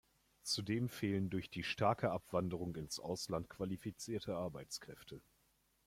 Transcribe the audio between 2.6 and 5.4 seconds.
ins Ausland qualifizierte Arbeitskräfte.